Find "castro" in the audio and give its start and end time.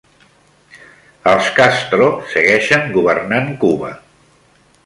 1.59-2.09